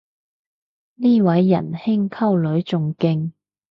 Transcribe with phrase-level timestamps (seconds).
[0.95, 3.33] 呢位人兄溝女仲勁